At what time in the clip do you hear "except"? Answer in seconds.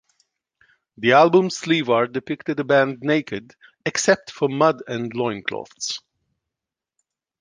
3.85-4.31